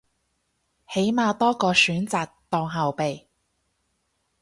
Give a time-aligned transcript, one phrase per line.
[0.91, 3.27] 起碼多個選擇當後備